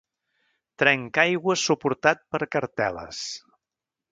[0.83, 3.21] Trencaaigües suportat per cartel·les.